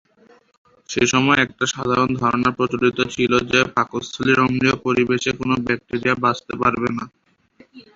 সেসময় 0.89 1.39
একটা 1.41 1.65
সাধারণ 1.73 2.09
ধারণা 2.21 2.49
প্রচলিত 2.57 2.97
ছিলো 3.13 3.37
যে 3.51 3.59
পাকস্থলীর 3.75 4.39
অম্লীয় 4.45 4.75
পরিবেশে 4.85 5.31
কোনো 5.39 5.53
ব্যাক্টেরিয়া 5.65 6.15
বাঁচতে 6.23 6.53
পারবে 6.61 6.89
না। 6.97 7.05